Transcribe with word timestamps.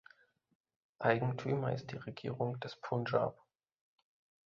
Eigentümer 0.97 1.73
ist 1.73 1.91
die 1.91 1.97
Regierung 1.97 2.59
des 2.59 2.75
Punjab. 2.75 3.37